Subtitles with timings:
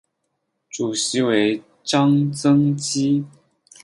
[0.71, 3.23] 主席为张曾基。